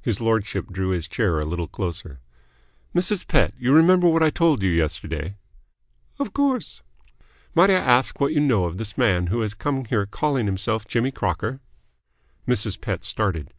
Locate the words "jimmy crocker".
10.86-11.58